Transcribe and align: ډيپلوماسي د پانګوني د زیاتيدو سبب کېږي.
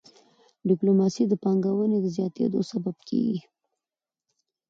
ډيپلوماسي 0.69 1.23
د 1.27 1.33
پانګوني 1.43 1.97
د 2.01 2.07
زیاتيدو 2.15 2.59
سبب 2.71 2.95
کېږي. 3.09 3.39